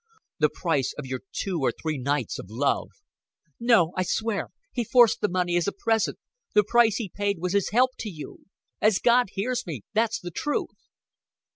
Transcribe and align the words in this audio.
The 0.39 0.49
price 0.49 0.95
of 0.97 1.05
your 1.05 1.19
two 1.31 1.59
or 1.61 1.71
three 1.71 1.99
nights 1.99 2.39
of 2.39 2.49
love." 2.49 2.89
"No, 3.59 3.93
I 3.95 4.01
swear. 4.01 4.47
He 4.73 4.83
forced 4.83 5.21
the 5.21 5.29
money 5.29 5.55
as 5.55 5.67
a 5.67 5.71
present. 5.71 6.17
The 6.55 6.63
price 6.63 6.95
he 6.95 7.11
paid 7.15 7.37
was 7.37 7.53
his 7.53 7.69
help 7.69 7.91
to 7.99 8.09
you. 8.09 8.45
As 8.81 8.97
God 8.97 9.27
hears 9.33 9.63
me, 9.67 9.83
that's 9.93 10.19
the 10.19 10.31
truth." 10.31 10.89